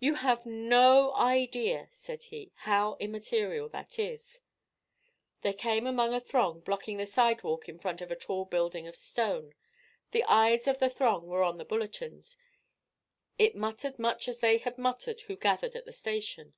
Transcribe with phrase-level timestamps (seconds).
[0.00, 4.40] "You have no idea," said he, "how immaterial that is."
[5.42, 8.96] They came upon a throng blocking the sidewalk in front of a tall building of
[8.96, 9.54] stone.
[10.10, 12.36] The eyes of the throng were on bulletins;
[13.38, 16.54] it muttered much as they had muttered who gathered in the station.